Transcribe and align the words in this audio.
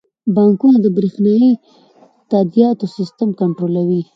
بانکونه 0.35 0.77
د 0.81 0.87
بریښنايي 0.97 1.51
تادیاتو 2.31 2.85
سیستم 2.97 3.29
کنټرولوي. 3.39 4.01